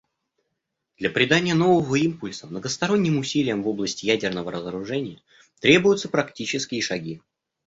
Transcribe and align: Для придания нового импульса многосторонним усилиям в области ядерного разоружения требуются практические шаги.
Для 0.97 1.11
придания 1.11 1.53
нового 1.53 1.93
импульса 1.93 2.47
многосторонним 2.47 3.19
усилиям 3.19 3.61
в 3.61 3.67
области 3.67 4.07
ядерного 4.07 4.51
разоружения 4.51 5.21
требуются 5.59 6.09
практические 6.09 6.81
шаги. 6.81 7.21